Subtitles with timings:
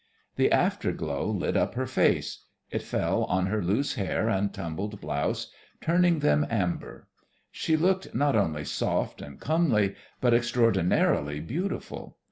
[0.35, 5.51] The afterglow lit up her face; it fell on her loose hair and tumbled blouse,
[5.79, 7.05] turning them amber red.
[7.51, 12.17] She looked not only soft and comely, but extraordinarily beautiful.